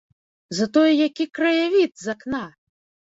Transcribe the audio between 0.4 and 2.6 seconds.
Затое які краявід з акна!